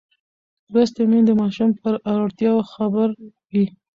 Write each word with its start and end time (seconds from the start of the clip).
لوستې 0.71 1.03
میندې 1.09 1.33
د 1.37 1.37
ماشوم 1.41 1.69
پر 1.81 1.93
اړتیاوو 2.13 2.69
خبر 2.73 3.07
وي. 3.51 3.65